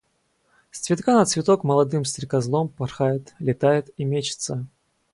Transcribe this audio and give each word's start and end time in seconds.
С 0.71 0.79
цветка 0.79 1.13
на 1.13 1.25
цветок 1.25 1.63
молодым 1.63 2.05
стрекозлом 2.05 2.69
порхает, 2.69 3.35
летает 3.39 3.91
и 3.97 4.03
мечется. 4.03 4.65